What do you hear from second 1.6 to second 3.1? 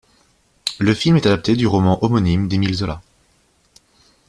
roman homonyme d'Émile Zola.